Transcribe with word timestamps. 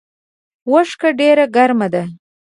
اوښکه 0.69 1.09
ډیره 1.19 1.45
ګرمه 1.55 1.87
ده 1.93 2.03